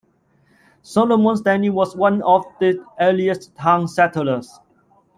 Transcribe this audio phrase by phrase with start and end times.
[0.81, 4.59] Salomon Stanley was one of the earliest town settlers.